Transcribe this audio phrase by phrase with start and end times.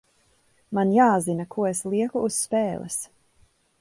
[0.77, 2.97] Man jāzina, ko es lieku uz spēles.